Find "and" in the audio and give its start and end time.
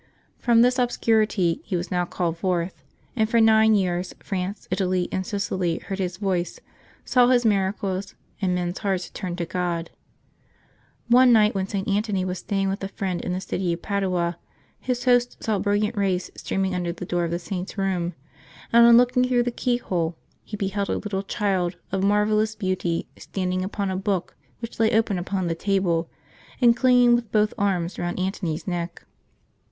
3.15-3.29, 5.11-5.23, 8.41-8.55, 18.73-18.87, 26.59-26.75